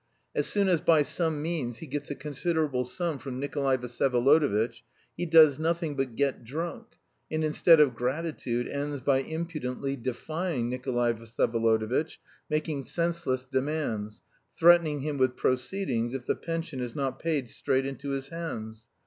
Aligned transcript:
As 0.33 0.47
soon 0.47 0.67
as 0.67 0.81
by 0.81 1.03
some 1.03 1.43
means 1.43 1.77
he 1.77 1.85
gets 1.85 2.09
a 2.09 2.15
considerable 2.15 2.83
sum 2.85 3.19
from 3.19 3.39
Nikolay 3.39 3.77
Vsyevolodovitch, 3.77 4.81
he 5.15 5.27
does 5.27 5.59
nothing 5.59 5.95
but 5.95 6.15
get 6.15 6.43
drunk, 6.43 6.95
and 7.29 7.43
instead 7.43 7.79
of 7.79 7.93
gratitude 7.95 8.67
ends 8.67 8.99
by 8.99 9.19
impudently 9.21 9.95
defying 9.95 10.69
Nikolay 10.69 11.13
Vsyevolodovitch, 11.13 12.17
making 12.49 12.83
senseless 12.85 13.43
demands, 13.43 14.23
threatening 14.57 15.01
him 15.01 15.19
with 15.19 15.37
proceedings 15.37 16.15
if 16.15 16.25
the 16.25 16.33
pension 16.33 16.79
is 16.79 16.95
not 16.95 17.19
paid 17.19 17.47
straight 17.47 17.85
into 17.85 18.09
his 18.09 18.29
hands. 18.29 18.87